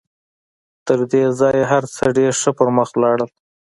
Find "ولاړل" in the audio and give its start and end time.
2.93-3.27